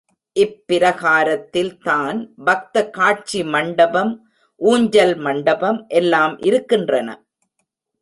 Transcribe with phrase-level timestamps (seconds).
[0.35, 2.19] இப்பிரகாரத்தில் தான்
[2.43, 4.13] பக்த காட்சி மண்டபம்,
[4.61, 7.09] ஊஞ்சல் மண்டபம் எல்லாம் இருக்கின்றன.